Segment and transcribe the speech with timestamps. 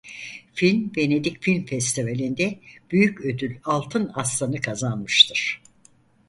[0.53, 2.59] Film Venedik Film Festivali'nde
[2.91, 5.61] büyük ödül Altın Aslan'ı kazanmıştır.